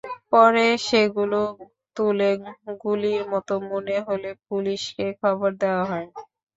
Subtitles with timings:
[0.31, 1.39] পরে সেগুলো
[1.97, 2.29] তুলে
[2.81, 6.07] গুলির মতো মনে হলে পুলিশকে খবর দেওয়া হয়।